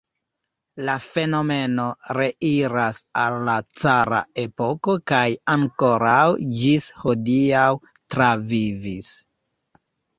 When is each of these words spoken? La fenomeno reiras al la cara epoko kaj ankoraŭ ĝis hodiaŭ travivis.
La 0.85 0.93
fenomeno 1.07 1.85
reiras 2.19 3.03
al 3.25 3.37
la 3.51 3.59
cara 3.83 4.23
epoko 4.47 4.99
kaj 5.15 5.23
ankoraŭ 5.59 6.27
ĝis 6.65 6.93
hodiaŭ 7.07 7.71
travivis. 7.93 9.17